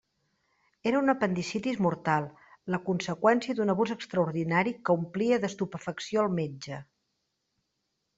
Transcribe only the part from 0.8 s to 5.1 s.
Era una apendicitis mortal: la conseqüència d'un abús extraordinari que